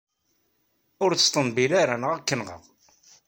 [1.03, 2.61] Ur ttembiwil ara neɣ ad k-nɣeɣ.